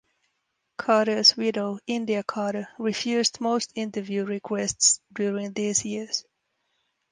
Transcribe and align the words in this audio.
Carter's 0.77 1.37
widow, 1.37 1.77
India 1.85 2.23
Carter, 2.23 2.69
refused 2.79 3.39
most 3.39 3.71
interview 3.75 4.25
requests 4.25 4.99
during 5.13 5.53
these 5.53 5.85
years. 5.85 6.25